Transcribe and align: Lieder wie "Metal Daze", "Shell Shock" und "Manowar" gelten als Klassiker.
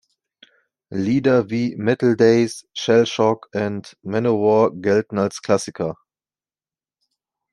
Lieder 0.89 1.51
wie 1.51 1.75
"Metal 1.77 2.15
Daze", 2.17 2.65
"Shell 2.73 3.05
Shock" 3.05 3.49
und 3.53 3.95
"Manowar" 4.01 4.71
gelten 4.73 5.19
als 5.19 5.43
Klassiker. 5.43 5.95